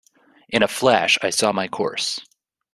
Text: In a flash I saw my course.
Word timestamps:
In 0.49 0.63
a 0.63 0.67
flash 0.67 1.19
I 1.21 1.29
saw 1.29 1.51
my 1.51 1.67
course. 1.67 2.19